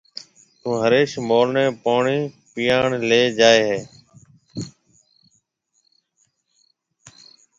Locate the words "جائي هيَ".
3.39-3.79